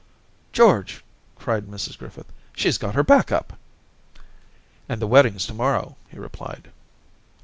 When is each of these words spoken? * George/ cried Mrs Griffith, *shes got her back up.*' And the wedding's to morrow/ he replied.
* 0.29 0.41
George/ 0.51 1.03
cried 1.35 1.67
Mrs 1.67 1.95
Griffith, 1.95 2.25
*shes 2.55 2.79
got 2.79 2.95
her 2.95 3.03
back 3.03 3.31
up.*' 3.31 3.53
And 4.89 4.99
the 4.99 5.05
wedding's 5.05 5.45
to 5.45 5.53
morrow/ 5.53 5.95
he 6.09 6.17
replied. 6.17 6.71